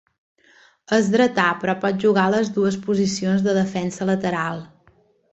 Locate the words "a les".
2.29-2.49